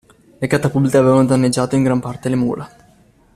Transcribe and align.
Le 0.39 0.47
catapulte 0.47 0.97
avevano 0.97 1.25
danneggiato 1.25 1.75
in 1.75 1.83
gran 1.83 1.99
parte 1.99 2.27
le 2.29 2.35
mura. 2.35 2.67